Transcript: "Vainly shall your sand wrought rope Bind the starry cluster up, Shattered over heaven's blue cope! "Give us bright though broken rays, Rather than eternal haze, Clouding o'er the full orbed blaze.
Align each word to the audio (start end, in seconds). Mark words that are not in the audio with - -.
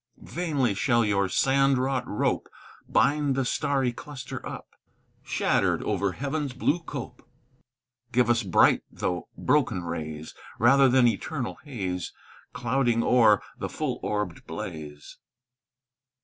"Vainly 0.17 0.73
shall 0.73 1.05
your 1.05 1.29
sand 1.29 1.77
wrought 1.77 2.07
rope 2.07 2.49
Bind 2.89 3.35
the 3.35 3.45
starry 3.45 3.93
cluster 3.93 4.43
up, 4.49 4.69
Shattered 5.21 5.83
over 5.83 6.13
heaven's 6.13 6.53
blue 6.53 6.79
cope! 6.79 7.21
"Give 8.11 8.27
us 8.27 8.41
bright 8.41 8.81
though 8.89 9.27
broken 9.37 9.83
rays, 9.83 10.33
Rather 10.57 10.89
than 10.89 11.07
eternal 11.07 11.59
haze, 11.65 12.13
Clouding 12.51 13.03
o'er 13.03 13.43
the 13.59 13.69
full 13.69 13.99
orbed 14.01 14.47
blaze. 14.47 15.19